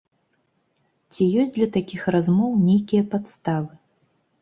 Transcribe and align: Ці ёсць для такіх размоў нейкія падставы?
Ці 1.11 1.27
ёсць 1.43 1.53
для 1.59 1.69
такіх 1.77 2.01
размоў 2.17 2.59
нейкія 2.67 3.09
падставы? 3.15 3.73